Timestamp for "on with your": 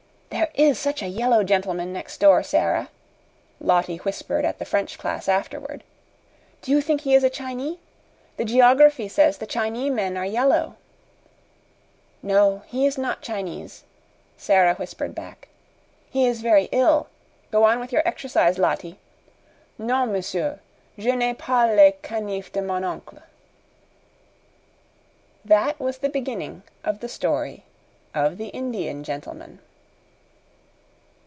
17.65-18.05